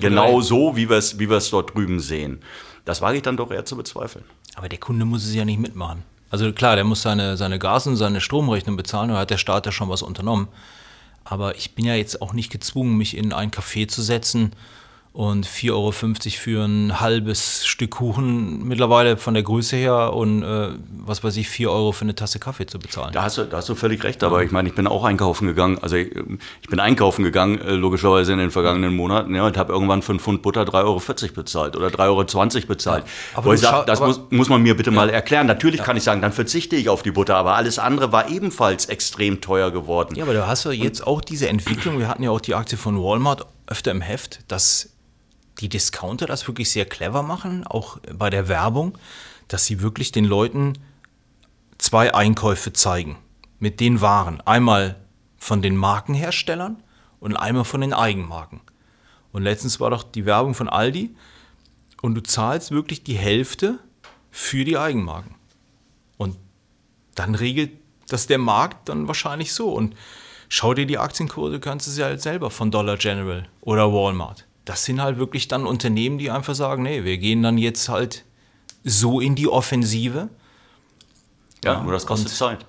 [0.00, 2.40] genau so, wie wir es wie dort drüben sehen,
[2.86, 4.24] das wage ich dann doch eher zu bezweifeln.
[4.54, 6.04] Aber der Kunde muss es ja nicht mitmachen.
[6.30, 9.66] Also klar, der muss seine, seine Gas- und seine Stromrechnung bezahlen, da hat der Staat
[9.66, 10.48] ja schon was unternommen.
[11.24, 14.52] Aber ich bin ja jetzt auch nicht gezwungen, mich in ein Café zu setzen
[15.12, 20.68] und 4,50 Euro für ein halbes Stück Kuchen mittlerweile von der Größe her und äh,
[20.90, 23.12] was weiß ich, 4 Euro für eine Tasse Kaffee zu bezahlen.
[23.12, 25.46] Da hast du, da hast du völlig recht, aber ich meine, ich bin auch einkaufen
[25.46, 26.14] gegangen, also ich,
[26.62, 30.12] ich bin einkaufen gegangen, äh, logischerweise in den vergangenen Monaten, ja, und habe irgendwann für
[30.12, 33.04] einen Pfund Butter 3,40 Euro bezahlt oder 3,20 Euro bezahlt.
[33.04, 34.96] Ja, aber ich sag, das aber, muss, muss man mir bitte ja.
[34.96, 35.46] mal erklären.
[35.46, 35.84] Natürlich ja.
[35.84, 39.40] kann ich sagen, dann verzichte ich auf die Butter, aber alles andere war ebenfalls extrem
[39.40, 40.14] teuer geworden.
[40.14, 42.78] Ja, aber du hast ja jetzt auch diese Entwicklung, wir hatten ja auch die Aktie
[42.78, 44.90] von Walmart öfter im Heft, dass
[45.60, 48.96] die Discounter das wirklich sehr clever machen, auch bei der Werbung,
[49.48, 50.74] dass sie wirklich den Leuten
[51.78, 53.18] zwei Einkäufe zeigen
[53.58, 54.40] mit den Waren.
[54.42, 54.96] Einmal
[55.36, 56.82] von den Markenherstellern
[57.20, 58.60] und einmal von den Eigenmarken.
[59.32, 61.14] Und letztens war doch die Werbung von Aldi
[62.02, 63.78] und du zahlst wirklich die Hälfte
[64.30, 65.34] für die Eigenmarken.
[66.16, 66.36] Und
[67.14, 67.72] dann regelt
[68.08, 69.72] das der Markt dann wahrscheinlich so.
[69.72, 69.94] Und
[70.48, 74.84] schau dir die Aktienkurse, kannst du sie halt selber von Dollar General oder Walmart das
[74.84, 78.24] sind halt wirklich dann Unternehmen, die einfach sagen, nee, wir gehen dann jetzt halt
[78.84, 80.28] so in die Offensive.
[81.64, 82.66] Ja, ja nur das kostet Zeit.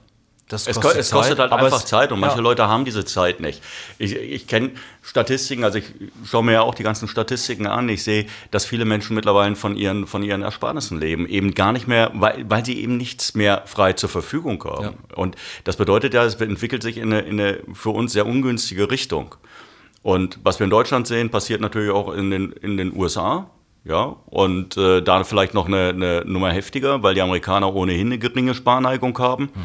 [0.49, 2.41] Das kostet es, es kostet halt einfach es, Zeit und manche ja.
[2.41, 3.61] Leute haben diese Zeit nicht.
[3.99, 4.71] Ich, ich kenne
[5.03, 5.85] Statistiken, also ich
[6.25, 7.87] schaue mir ja auch die ganzen Statistiken an.
[7.87, 11.27] Ich sehe, dass viele Menschen mittlerweile von ihren, von ihren Ersparnissen leben.
[11.27, 14.83] Eben gar nicht mehr, weil, weil sie eben nichts mehr frei zur Verfügung haben.
[14.83, 15.15] Ja.
[15.15, 15.35] Und
[15.65, 19.35] das bedeutet ja, es entwickelt sich in eine, in eine für uns sehr ungünstige Richtung.
[20.01, 23.51] Und was wir in Deutschland sehen, passiert natürlich auch in den, in den USA.
[23.85, 28.19] Ja, und äh, da vielleicht noch eine, eine, Nummer heftiger, weil die Amerikaner ohnehin eine
[28.19, 29.45] geringe Sparneigung haben.
[29.53, 29.63] Hm.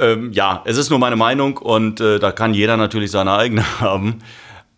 [0.00, 3.80] Ähm, ja, es ist nur meine Meinung und äh, da kann jeder natürlich seine eigene
[3.80, 4.20] haben.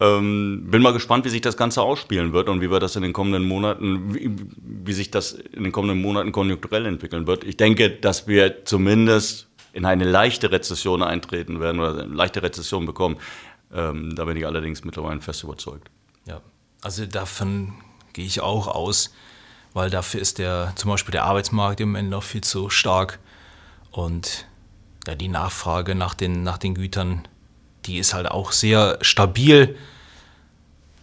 [0.00, 3.02] Ähm, bin mal gespannt, wie sich das Ganze ausspielen wird und wie wir das in
[3.02, 7.44] den kommenden Monaten, wie, wie sich das in den kommenden Monaten konjunkturell entwickeln wird.
[7.44, 12.84] Ich denke, dass wir zumindest in eine leichte Rezession eintreten werden oder eine leichte Rezession
[12.84, 13.16] bekommen.
[13.72, 15.88] Ähm, da bin ich allerdings mittlerweile fest überzeugt.
[16.26, 16.40] Ja,
[16.82, 17.74] also davon
[18.12, 19.14] gehe ich auch aus,
[19.72, 23.20] weil dafür ist der zum Beispiel der Arbeitsmarkt im Moment noch viel zu stark
[23.92, 24.46] und
[25.06, 27.26] ja, die Nachfrage nach den, nach den Gütern,
[27.86, 29.76] die ist halt auch sehr stabil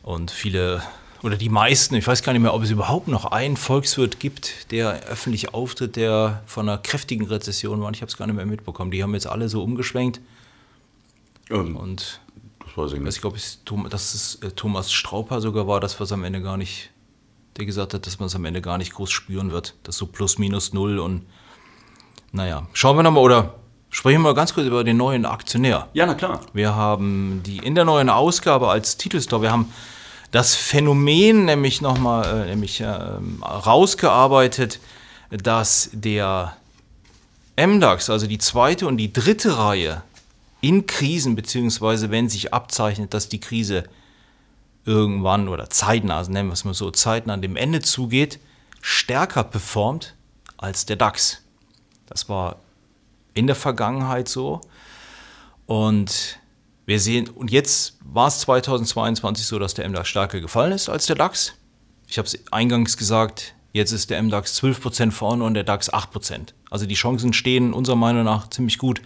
[0.04, 0.82] und viele
[1.22, 4.72] oder die meisten, ich weiß gar nicht mehr, ob es überhaupt noch einen Volkswirt gibt,
[4.72, 7.92] der öffentlich auftritt, der von einer kräftigen Rezession war.
[7.92, 8.90] Ich habe es gar nicht mehr mitbekommen.
[8.90, 10.22] Die haben jetzt alle so umgeschwenkt.
[11.50, 12.22] Ähm, und
[12.76, 13.16] weiß ich nicht.
[13.16, 13.38] Ich glaube,
[13.90, 16.92] dass es äh, Thomas Strauper sogar war, das was am Ende gar nicht,
[17.58, 19.76] der gesagt hat, dass man es am Ende gar nicht groß spüren wird.
[19.84, 21.26] Das so plus minus null und
[22.32, 22.68] naja.
[22.74, 23.59] Schauen wir nochmal oder
[23.90, 25.88] sprechen wir mal ganz kurz über den neuen Aktionär.
[25.94, 26.42] Ja, na klar.
[26.54, 29.72] Wir haben die in der neuen Ausgabe als Titelstory, wir haben
[30.32, 34.80] das Phänomen nämlich nochmal äh, nämlich, äh, rausgearbeitet,
[35.32, 36.56] dass der
[37.58, 40.04] MDAX, also die zweite und die dritte Reihe
[40.62, 43.84] in Krisen, beziehungsweise wenn sich abzeichnet, dass die Krise
[44.86, 48.40] irgendwann oder zeitnah, also nennen wir es mal so, zeitnah an dem Ende zugeht,
[48.82, 50.16] stärker performt
[50.58, 51.42] als der DAX.
[52.08, 52.58] Das war
[53.34, 54.62] in der Vergangenheit so.
[55.66, 56.40] Und
[56.86, 61.06] wir sehen, und jetzt war es 2022 so, dass der MDAX stärker gefallen ist als
[61.06, 61.54] der DAX.
[62.08, 66.54] Ich habe es eingangs gesagt, jetzt ist der MDAX 12% vorne und der DAX 8%.
[66.72, 69.02] Also die Chancen stehen unserer Meinung nach ziemlich gut,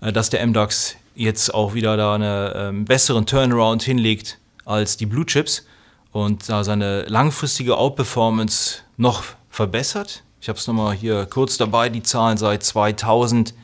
[0.00, 5.06] äh, dass der MDAX jetzt auch wieder da einen ähm, besseren Turnaround hinlegt als die
[5.06, 5.66] Blue Chips
[6.12, 10.24] und da seine langfristige Outperformance noch verbessert.
[10.40, 13.54] Ich habe es nochmal hier kurz dabei, die Zahlen seit 2000.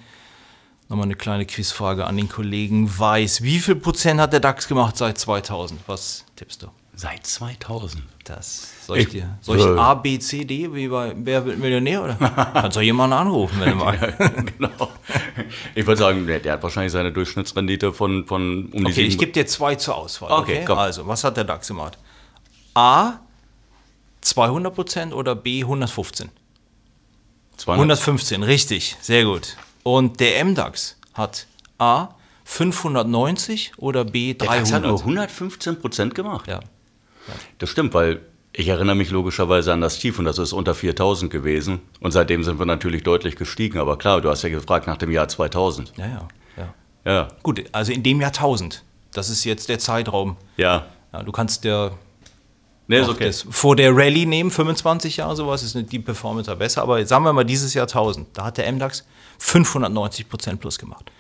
[0.89, 3.43] Nochmal eine kleine Quizfrage an den Kollegen Weiß.
[3.43, 5.81] Wie viel Prozent hat der DAX gemacht seit 2000?
[5.87, 6.69] Was tippst du?
[6.95, 8.03] Seit 2000.
[8.25, 9.39] Das soll ich, ich dir.
[9.41, 12.15] Soll ich A, B, C, D wie bei Wer wird Millionär oder?
[12.15, 14.45] Kannst du jemanden anrufen, wenn du mal.
[14.59, 14.91] genau.
[15.75, 19.19] Ich würde sagen, der, der, hat wahrscheinlich seine Durchschnittsrendite von, von um die Okay, ich
[19.19, 20.31] gebe dir zwei zur Auswahl.
[20.31, 20.73] Okay, okay?
[20.73, 21.99] Also, was hat der DAX gemacht?
[22.75, 23.21] A
[24.21, 26.31] 200 Prozent oder B 115?
[27.57, 27.99] 200.
[27.99, 29.57] 115, richtig, sehr gut.
[29.83, 31.47] Und der MDAX hat
[31.79, 32.09] A
[32.45, 34.41] 590 oder B 300?
[34.41, 36.49] Der DAX hat nur 115 Prozent gemacht.
[36.49, 36.61] Ja.
[37.59, 38.21] Das stimmt, weil
[38.53, 41.81] ich erinnere mich logischerweise an das Tief und das ist unter 4000 gewesen.
[42.01, 43.79] Und seitdem sind wir natürlich deutlich gestiegen.
[43.79, 45.93] Aber klar, du hast ja gefragt nach dem Jahr 2000.
[45.97, 46.29] Ja, ja.
[46.57, 46.75] ja.
[47.05, 47.29] Ja.
[47.43, 48.83] Gut, also in dem Jahrtausend.
[49.13, 50.37] Das ist jetzt der Zeitraum.
[50.57, 50.87] Ja.
[51.13, 51.93] Ja, du kannst der
[52.89, 53.33] Nee, ist okay.
[53.51, 56.83] vor der Rallye nehmen, 25 Jahre sowas, ist eine- die Performance besser.
[56.83, 59.05] Aber sagen wir mal dieses Jahrtausend, da hat der MDAX
[59.39, 61.11] 590 Prozent plus gemacht.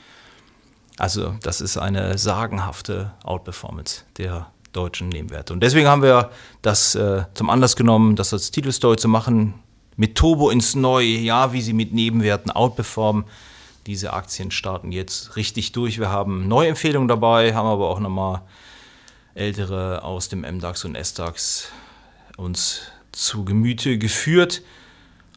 [0.98, 5.52] Also das ist eine sagenhafte Outperformance der deutschen Nebenwerte.
[5.52, 6.30] Und deswegen haben wir
[6.62, 9.54] das äh, zum Anlass genommen, das als Titelstory zu machen,
[9.96, 13.24] mit Turbo ins neue Jahr, wie sie mit Nebenwerten outperformen.
[13.86, 15.98] Diese Aktien starten jetzt richtig durch.
[15.98, 18.42] Wir haben neue Empfehlungen dabei, haben aber auch nochmal
[19.36, 21.68] ältere aus dem MDAX und SDAX
[22.36, 24.62] uns zu Gemüte geführt.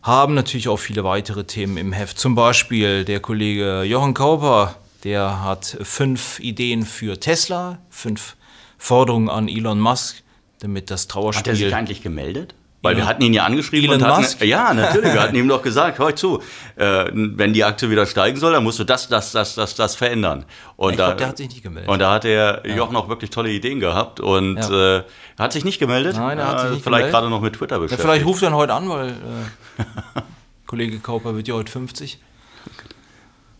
[0.02, 2.18] Haben natürlich auch viele weitere Themen im Heft.
[2.18, 8.36] Zum Beispiel der Kollege Jochen Kauper, der hat fünf Ideen für Tesla, fünf
[8.78, 10.24] Forderungen an Elon Musk,
[10.60, 11.74] damit das Hat er sich Trauerspiel.
[11.74, 12.54] eigentlich gemeldet?
[12.82, 14.42] Weil wir Elon- hatten ihn ja angeschrieben Elon und hatten, Musk?
[14.42, 16.42] ja, natürlich, wir hatten ihm doch gesagt, hör zu,
[16.78, 19.96] äh, wenn die Aktie wieder steigen soll, dann musst du das, das, das, das, das
[19.96, 20.46] verändern.
[20.78, 21.90] Und Ich da, glaub, der hat sich nicht gemeldet.
[21.92, 24.98] Und da hat der Jochen auch wirklich tolle Ideen gehabt und Ja.
[25.00, 25.04] äh,
[25.38, 26.16] hat sich nicht gemeldet.
[26.16, 27.12] Nein, er hat sich Äh, nicht Vielleicht gemeldet.
[27.12, 28.02] gerade noch mit Twitter Ja, beschäftigt.
[28.10, 29.84] vielleicht ruft er ihn heute an, weil äh,
[30.66, 32.20] Kollege Kauper wird ja heute 50.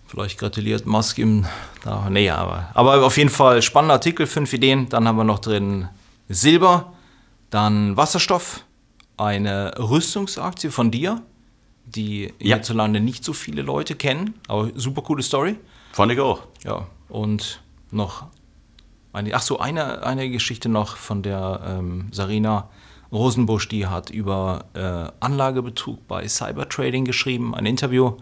[0.08, 1.46] Vielleicht gratuliert Musk ihm
[1.84, 2.08] da.
[2.10, 4.90] Nee, aber, aber auf jeden Fall spannender Artikel, fünf Ideen.
[4.90, 5.88] Dann haben wir noch drin
[6.30, 6.94] Silber,
[7.52, 8.64] dann Wasserstoff,
[9.20, 11.22] eine Rüstungsaktie von dir,
[11.86, 12.56] die Ja.
[12.56, 15.56] hierzulande nicht so viele Leute kennen, aber super coole Story.
[15.94, 16.42] Fand ich auch.
[16.64, 18.28] Ja, und noch
[19.14, 22.70] eine, ach so, eine, eine Geschichte noch von der ähm, Sarina
[23.12, 28.18] Rosenbusch, die hat über äh, Anlagebetrug bei Cybertrading geschrieben, ein Interview.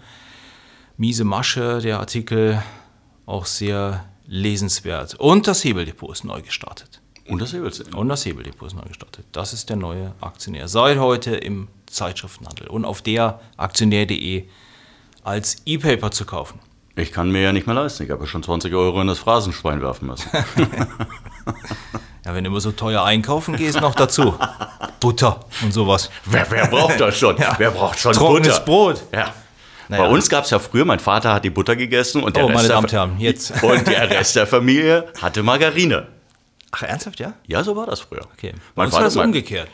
[0.95, 2.63] Miese Masche, der Artikel,
[3.25, 5.15] auch sehr lesenswert.
[5.15, 7.01] Und das Hebeldepot ist neu gestartet.
[7.27, 7.93] Und das Hebelsen.
[7.93, 9.25] Und das Hebeldepot ist neu gestartet.
[9.31, 10.67] Das ist der neue Aktionär.
[10.67, 14.45] Seit heute im Zeitschriftenhandel und auf der aktionär.de
[15.23, 16.59] als E-Paper zu kaufen.
[16.95, 18.03] Ich kann mir ja nicht mehr leisten.
[18.03, 20.29] Ich habe ja schon 20 Euro in das Phrasenschwein werfen müssen.
[22.25, 24.33] Ja, wenn du immer so teuer einkaufen gehst, noch dazu.
[24.99, 26.09] Butter und sowas.
[26.25, 27.37] wer, wer braucht das schon?
[27.57, 28.65] Wer braucht schon Trockenes?
[28.65, 29.01] Brot.
[29.13, 29.33] Ja.
[29.87, 30.03] Naja.
[30.03, 32.47] Bei uns gab es ja früher, mein Vater hat die Butter gegessen und der, Oh,
[32.47, 33.51] Rest, meine der, Damen und Herren, jetzt.
[33.63, 36.07] und der Rest der Familie hatte Margarine.
[36.71, 37.33] Ach, ernsthaft, ja?
[37.47, 38.25] Ja, so war das früher.
[38.33, 38.51] Okay.
[38.51, 39.69] Bei Mein uns war Vater das umgekehrt.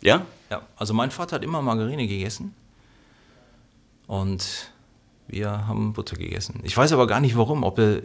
[0.00, 0.22] Ja?
[0.50, 2.54] Ja, also mein Vater hat immer Margarine gegessen
[4.06, 4.70] und
[5.28, 6.60] wir haben Butter gegessen.
[6.64, 8.02] Ich weiß aber gar nicht warum, ob er,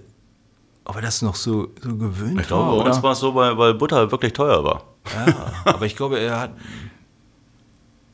[0.83, 2.83] ob er das noch so, so gewöhnt Ich glaube, war.
[2.83, 4.83] bei uns war es so, weil, weil Butter wirklich teuer war.
[5.15, 6.51] Ja, aber ich glaube, er hat,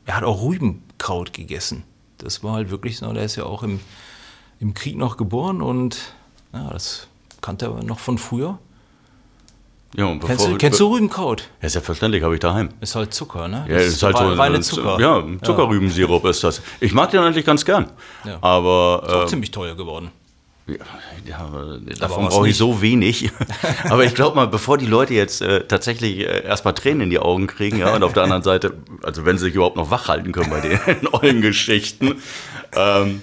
[0.06, 1.84] er hat auch Rübenkraut gegessen.
[2.18, 3.80] Das war halt wirklich so, der ist ja auch im,
[4.60, 6.14] im Krieg noch geboren und
[6.54, 7.08] ja, das
[7.42, 8.58] kannte er noch von früher.
[9.94, 11.48] Ja, und Kennst, bevor- du, kennst du Rübenkraut?
[11.60, 12.70] Ja, selbstverständlich, habe ich daheim.
[12.80, 13.66] Ist halt Zucker, ne?
[13.68, 14.98] Ja, das ist halt so rein- reine ein- Zucker.
[14.98, 16.62] Ja, Zuckerrübensirup ist das.
[16.80, 17.90] Ich mag den eigentlich ganz gern.
[18.24, 18.38] Ja.
[18.40, 20.10] Aber Auch äh, ziemlich teuer geworden.
[20.66, 20.76] Ja,
[21.28, 22.56] ja, davon brauche ich nicht.
[22.58, 23.30] so wenig.
[23.90, 27.18] Aber ich glaube mal, bevor die Leute jetzt äh, tatsächlich äh, erstmal Tränen in die
[27.18, 30.06] Augen kriegen, ja, und auf der anderen Seite, also wenn sie sich überhaupt noch wach
[30.08, 30.78] halten können bei den
[31.12, 32.22] neuen Geschichten,
[32.76, 33.22] ähm,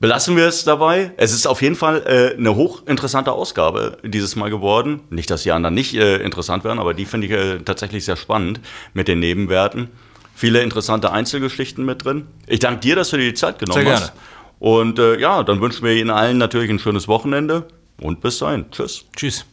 [0.00, 1.12] belassen wir es dabei.
[1.16, 5.00] Es ist auf jeden Fall äh, eine hochinteressante Ausgabe dieses Mal geworden.
[5.10, 8.16] Nicht, dass die anderen nicht äh, interessant wären, aber die finde ich äh, tatsächlich sehr
[8.16, 8.60] spannend
[8.94, 9.88] mit den Nebenwerten.
[10.34, 12.26] Viele interessante Einzelgeschichten mit drin.
[12.46, 14.12] Ich danke dir, dass du dir die Zeit genommen Sehr hast.
[14.14, 14.20] gerne.
[14.60, 17.66] Und äh, ja, dann wünschen wir Ihnen allen natürlich ein schönes Wochenende
[18.00, 18.66] und bis dahin.
[18.70, 19.04] Tschüss.
[19.16, 19.44] Tschüss.